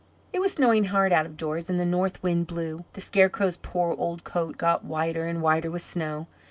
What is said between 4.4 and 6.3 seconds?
got whiter and whiter with snow.